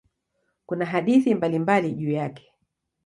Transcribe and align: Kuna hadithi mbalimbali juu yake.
Kuna 0.65 0.85
hadithi 0.85 1.35
mbalimbali 1.35 1.91
juu 1.93 2.11
yake. 2.11 2.53